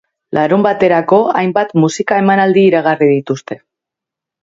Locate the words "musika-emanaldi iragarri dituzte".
1.83-3.63